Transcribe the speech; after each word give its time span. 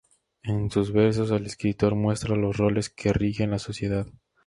En 0.41 0.71
sus 0.71 0.91
versos 0.91 1.29
el 1.29 1.45
escritor 1.45 1.93
muestra 1.93 2.35
los 2.35 2.57
roles 2.57 2.89
que 2.89 3.13
rigen 3.13 3.51
la 3.51 3.59
sociedad. 3.59 4.07